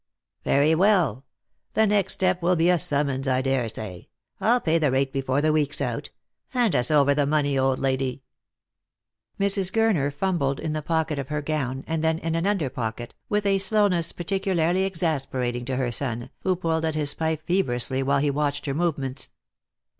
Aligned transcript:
"Very 0.51 0.73
well; 0.73 1.25
the 1.73 1.85
next 1.85 2.13
step 2.13 2.41
will 2.41 2.55
be 2.55 2.71
a 2.71 2.79
summons, 2.79 3.27
I 3.27 3.43
daresay. 3.43 4.07
I'll 4.39 4.59
pay 4.59 4.79
the 4.79 4.89
rate 4.89 5.13
before 5.13 5.41
the 5.43 5.53
week's 5.53 5.79
out. 5.79 6.09
Hand 6.47 6.75
us 6.75 6.89
over 6.89 7.13
the 7.13 7.27
money, 7.27 7.55
old 7.55 7.77
lady." 7.77 8.23
270 9.37 9.43
Lost 9.43 9.53
for 9.53 9.53
Love. 9.53 9.53
Mrs. 9.53 9.71
Gurner 9.71 10.11
fumbled 10.11 10.59
in 10.59 10.73
the 10.73 10.81
pocket 10.81 11.19
of 11.19 11.27
her 11.27 11.43
gown, 11.43 11.83
and 11.85 12.03
then 12.03 12.17
in 12.17 12.33
an 12.33 12.47
under 12.47 12.71
pocket, 12.71 13.13
with 13.29 13.45
a 13.45 13.59
slowness 13.59 14.11
particularly 14.11 14.85
exasperating 14.85 15.65
to 15.65 15.75
her 15.75 15.91
son, 15.91 16.31
who 16.39 16.55
pulled 16.55 16.83
at 16.85 16.95
his 16.95 17.13
pipe 17.13 17.45
feverously 17.45 18.01
while 18.01 18.17
he 18.21 18.31
watched 18.31 18.65
her 18.65 18.73
movements. 18.73 19.29